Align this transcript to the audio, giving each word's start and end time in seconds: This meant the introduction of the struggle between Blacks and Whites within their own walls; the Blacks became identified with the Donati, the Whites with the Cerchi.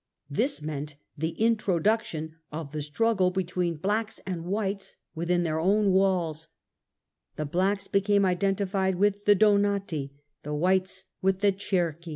This 0.31 0.63
meant 0.63 0.95
the 1.15 1.39
introduction 1.39 2.33
of 2.51 2.71
the 2.71 2.81
struggle 2.81 3.29
between 3.29 3.75
Blacks 3.75 4.19
and 4.25 4.45
Whites 4.45 4.95
within 5.13 5.43
their 5.43 5.59
own 5.59 5.91
walls; 5.91 6.47
the 7.35 7.45
Blacks 7.45 7.85
became 7.87 8.25
identified 8.25 8.95
with 8.95 9.25
the 9.25 9.35
Donati, 9.35 10.11
the 10.41 10.55
Whites 10.55 11.05
with 11.21 11.41
the 11.41 11.51
Cerchi. 11.51 12.09